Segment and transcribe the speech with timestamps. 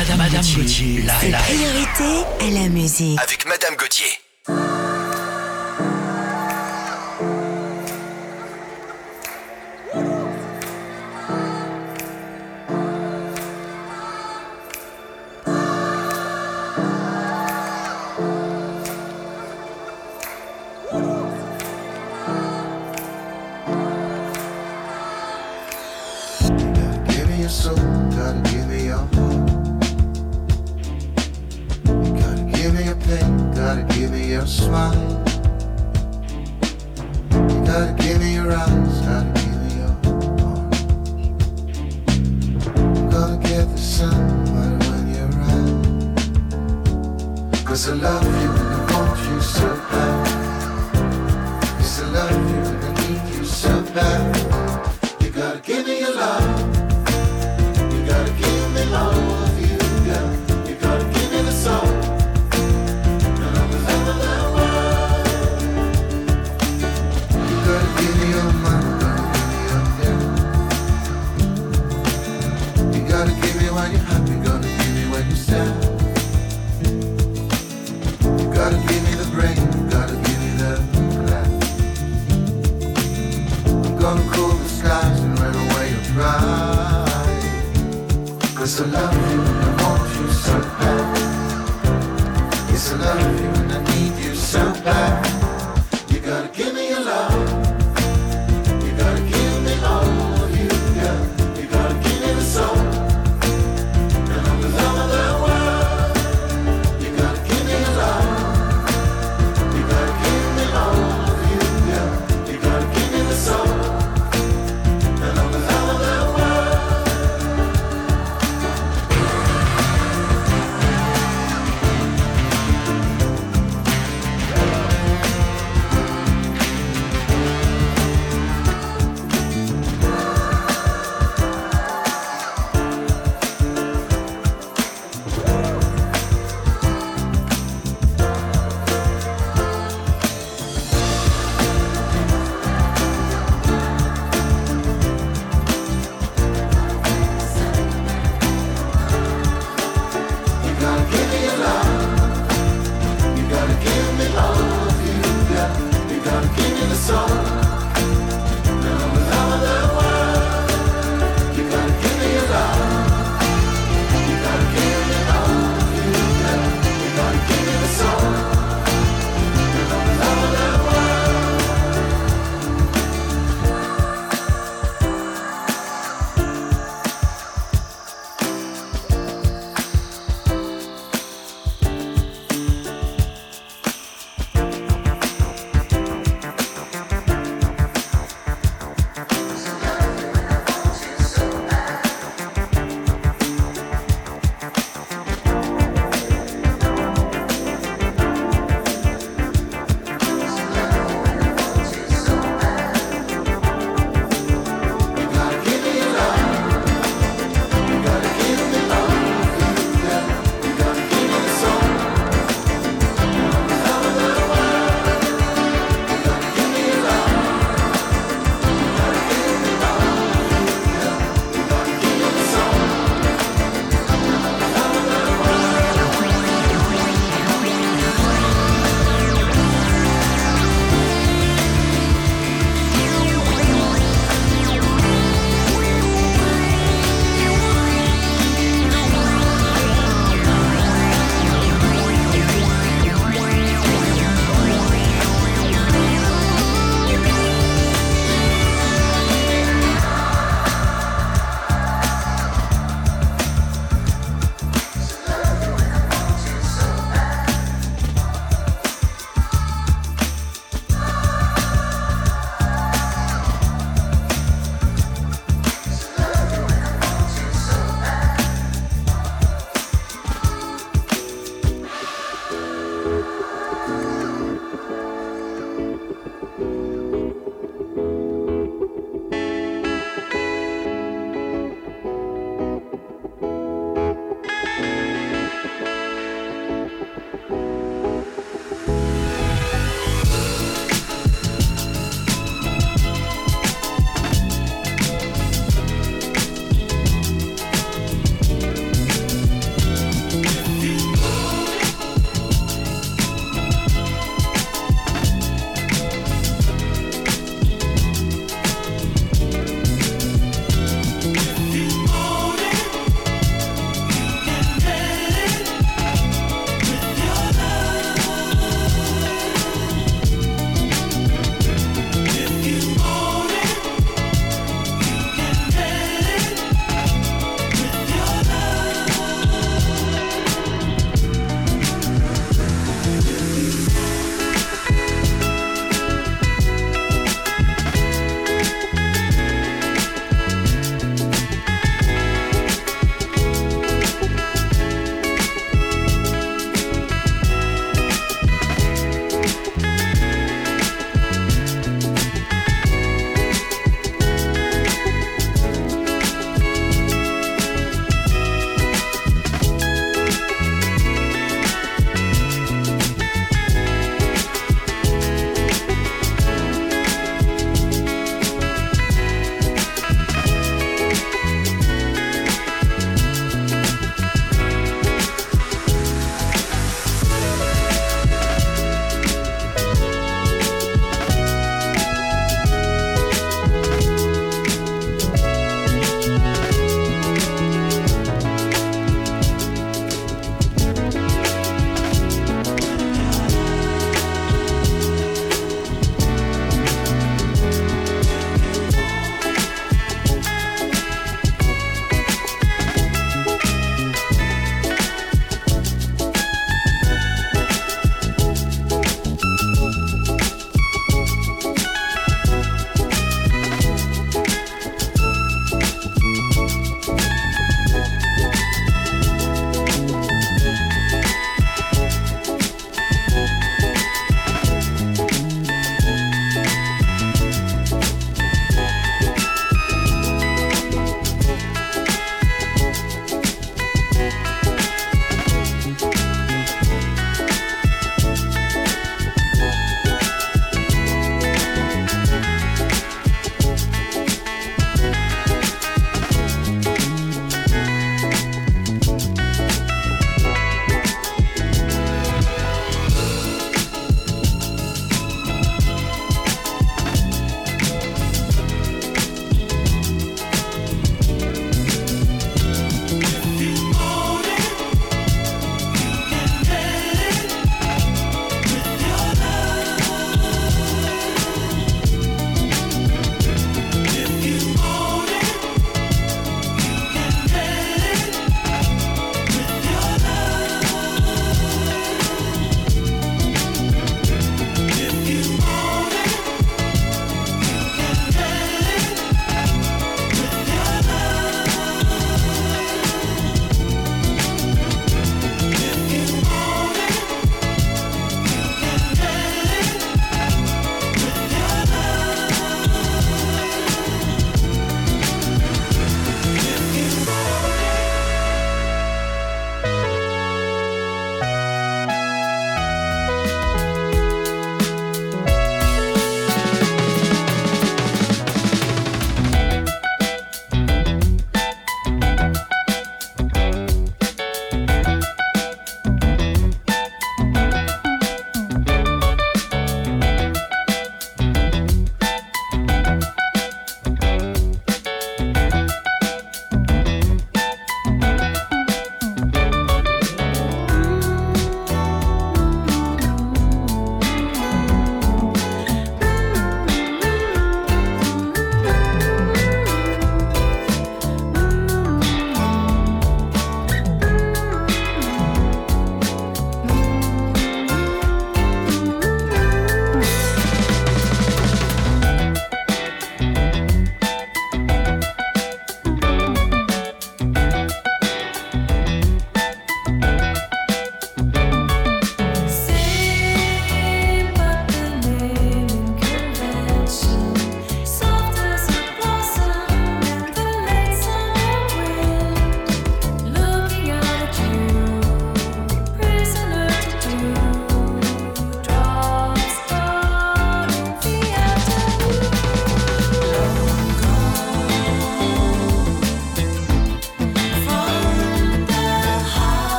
[0.00, 3.20] Madame, Madame Gauthier, la, priorité à la musique.
[3.20, 4.08] Avec Madame Gauthier.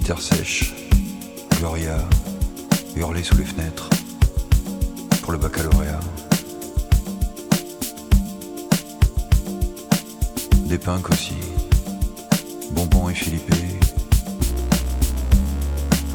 [0.00, 0.74] guitare sèche,
[1.58, 1.98] Gloria,
[2.96, 3.90] hurler sous les fenêtres,
[5.20, 6.00] pour le baccalauréat.
[10.64, 11.34] Des pinques aussi,
[12.72, 13.54] Bonbon et Philippe,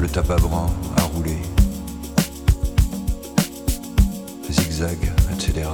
[0.00, 1.38] le tabac brun à rouler,
[4.50, 4.98] zigzag,
[5.32, 5.68] etc.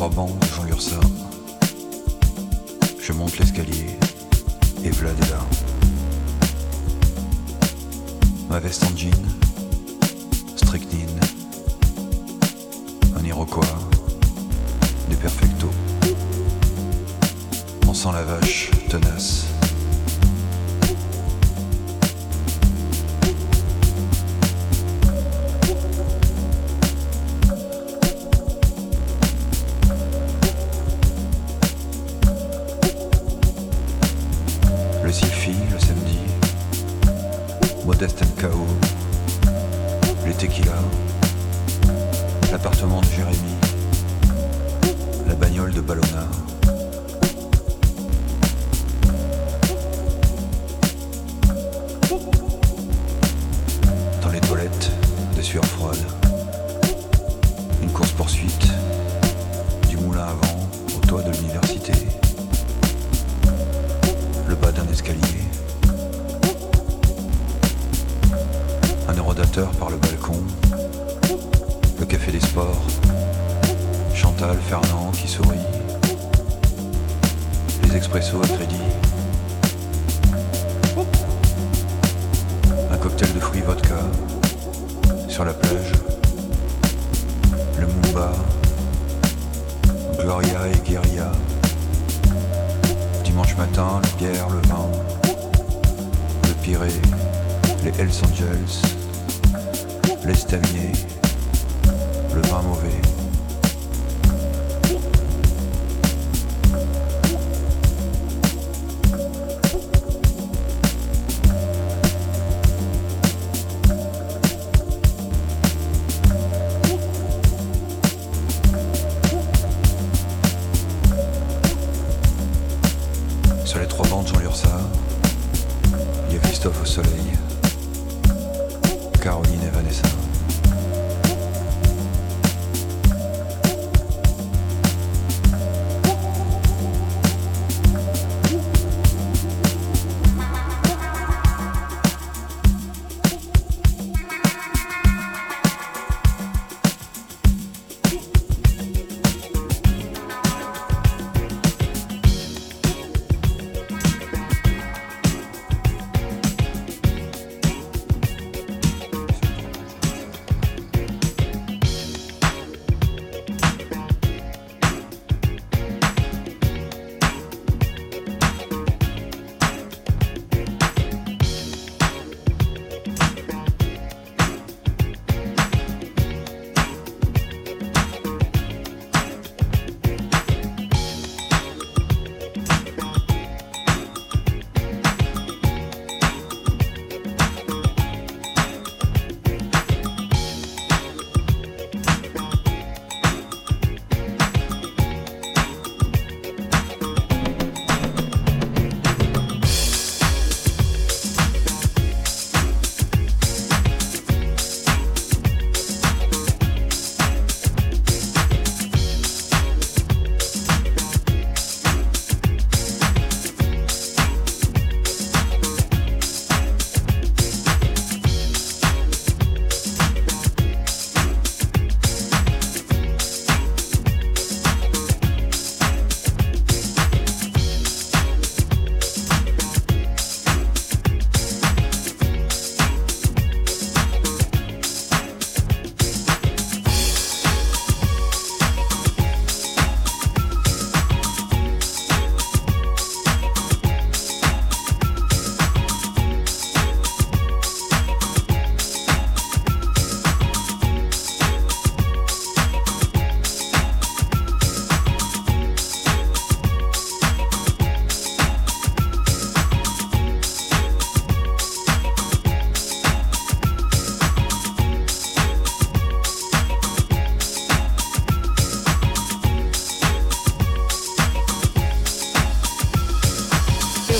[0.00, 0.46] trois bancs de
[3.02, 3.98] Je monte l'escalier
[4.82, 5.40] et v'là de là.
[8.48, 9.10] Ma veste en jean,
[10.56, 11.20] strychnine,
[13.14, 13.66] un iroquois,
[15.10, 15.68] des Perfecto.
[17.86, 19.49] On sent la vache tenace.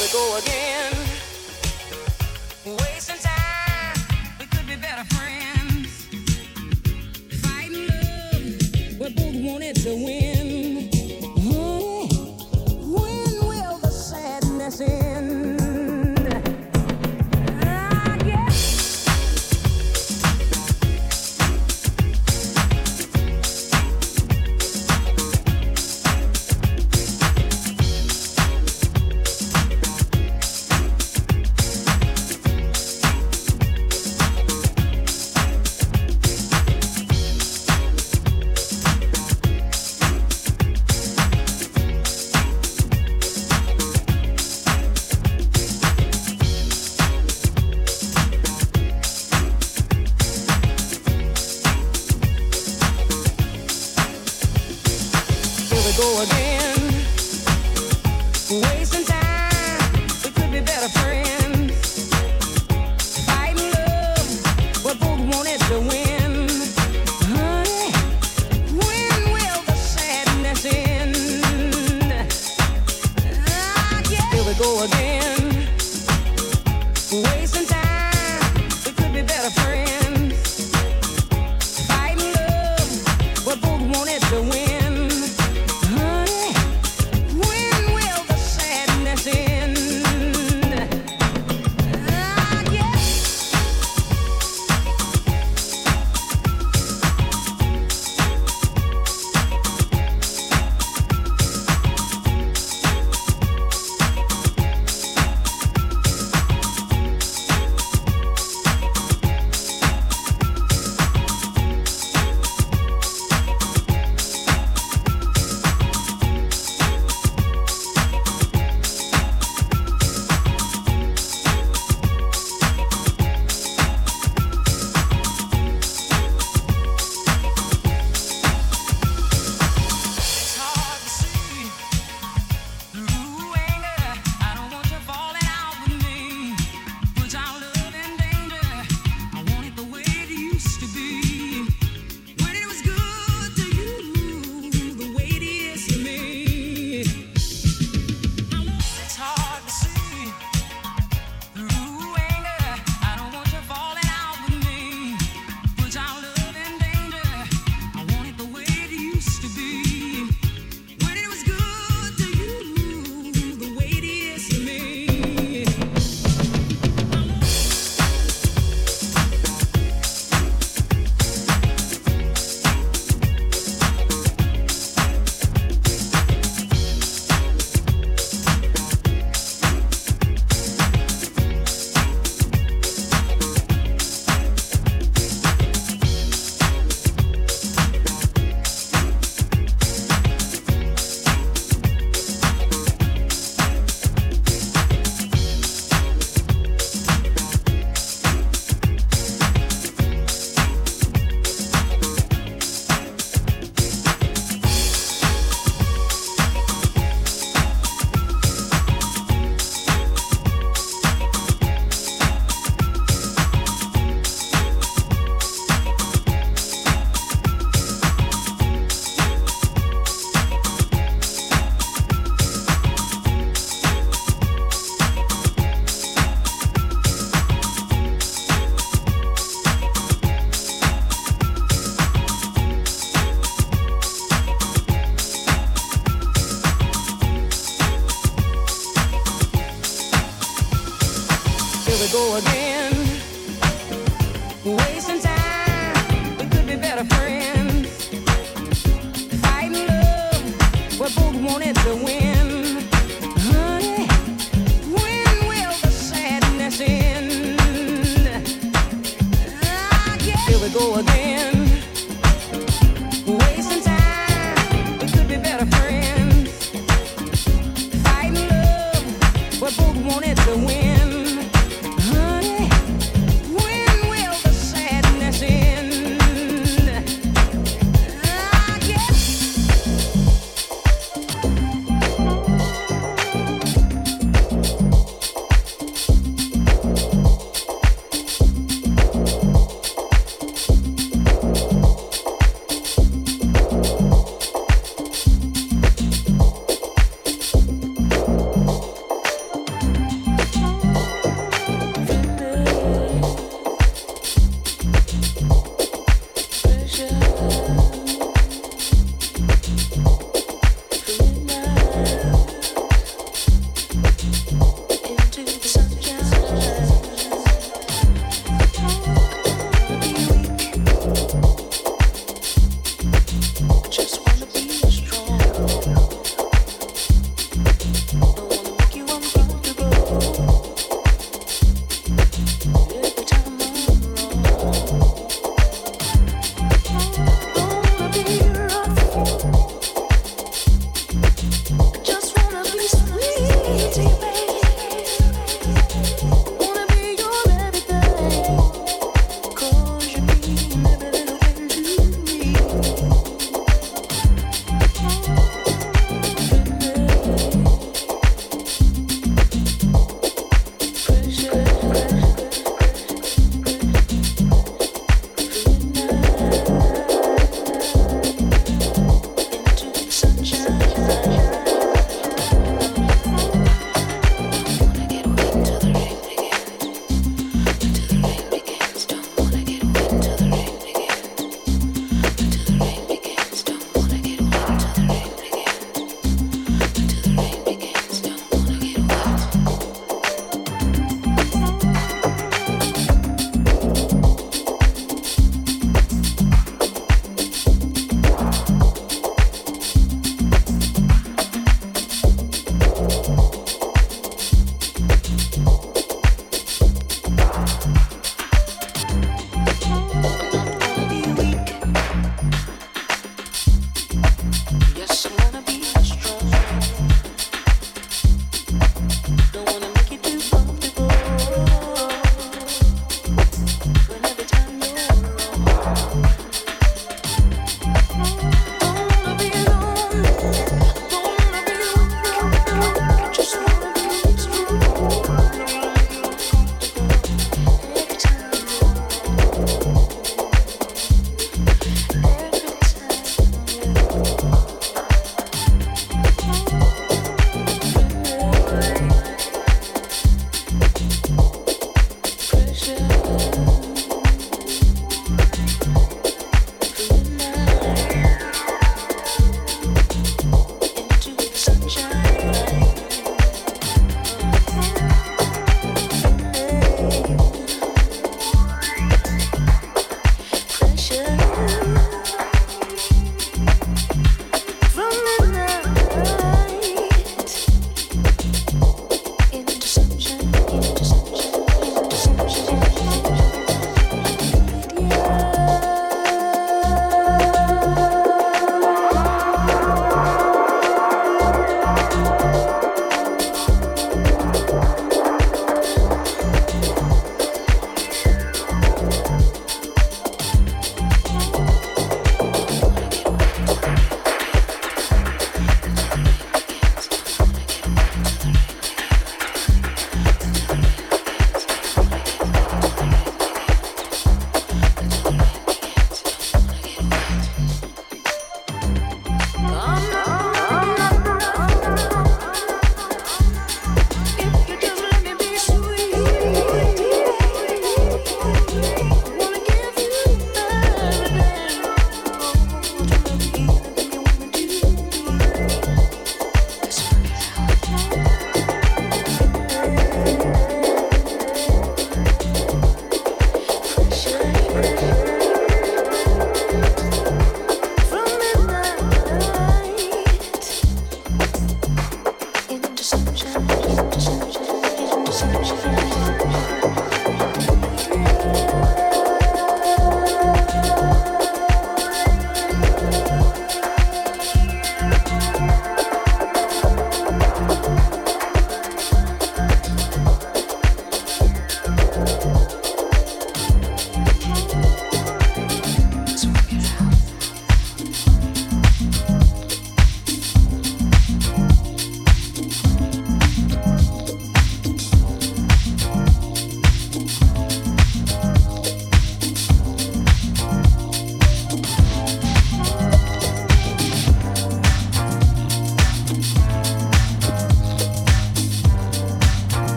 [0.00, 0.77] we go again.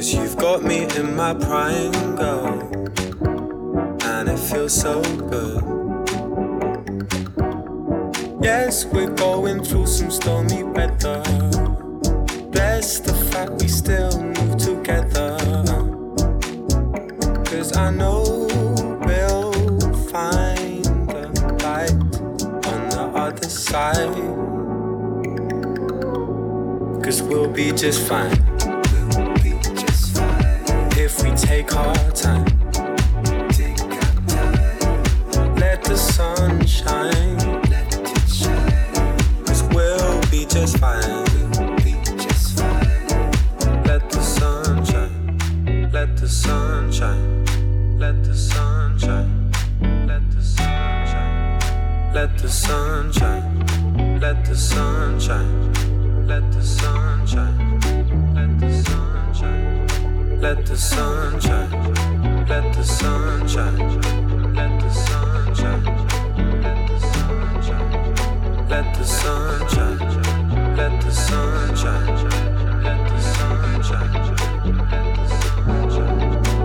[0.00, 2.58] Cause you've got me in my prime, girl.
[4.02, 5.62] And it feels so good.
[8.42, 11.22] Yes, we're going through some stormy weather.
[12.50, 15.36] Bless the fact we still move together.
[17.44, 18.48] Cause I know
[19.04, 19.52] we'll
[20.08, 20.82] find
[21.12, 21.28] the
[21.62, 21.92] light
[22.72, 24.14] on the other side.
[27.04, 28.49] Cause we'll be just fine.
[31.22, 32.46] We take our time.
[35.56, 37.38] Let the sun shine.
[39.74, 41.24] We'll be just fine.
[43.86, 44.20] Let the.
[45.92, 47.46] Let the sun shine.
[47.98, 49.50] Let the sun shine.
[50.06, 52.12] Let the sun shine.
[52.14, 54.20] Let the sun shine.
[54.20, 55.59] Let the sun shine.
[60.80, 60.96] let the
[61.42, 61.70] sunshine,
[62.48, 63.78] let the sunshine,
[64.54, 64.90] let the
[66.98, 67.84] sunshine,
[68.66, 69.98] let the sunshine,
[70.76, 71.00] let
[72.82, 73.90] let the sunshine,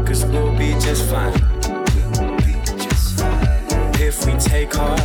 [0.05, 1.34] Cause we'll be just fine.
[3.99, 5.05] If we take heart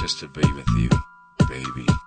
[0.00, 0.88] just to be with you,
[1.38, 1.99] to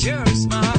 [0.00, 0.69] catch your